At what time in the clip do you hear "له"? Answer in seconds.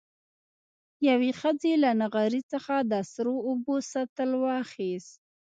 1.83-1.89